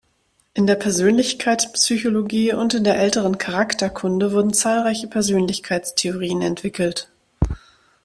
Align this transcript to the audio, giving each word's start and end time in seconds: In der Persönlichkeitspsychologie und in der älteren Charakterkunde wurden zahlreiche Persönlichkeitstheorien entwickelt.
In 0.55 0.65
der 0.65 0.73
Persönlichkeitspsychologie 0.77 2.53
und 2.53 2.73
in 2.73 2.83
der 2.83 2.97
älteren 2.97 3.37
Charakterkunde 3.37 4.31
wurden 4.31 4.51
zahlreiche 4.51 5.05
Persönlichkeitstheorien 5.07 6.41
entwickelt. 6.41 7.07